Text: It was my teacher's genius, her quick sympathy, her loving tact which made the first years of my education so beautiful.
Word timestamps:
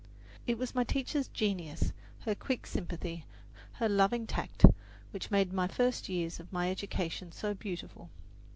It 0.47 0.57
was 0.57 0.73
my 0.73 0.83
teacher's 0.83 1.27
genius, 1.27 1.93
her 2.21 2.33
quick 2.33 2.65
sympathy, 2.65 3.25
her 3.73 3.87
loving 3.87 4.25
tact 4.25 4.65
which 5.11 5.29
made 5.29 5.51
the 5.51 5.67
first 5.67 6.09
years 6.09 6.39
of 6.39 6.51
my 6.51 6.71
education 6.71 7.31
so 7.31 7.53
beautiful. 7.53 8.09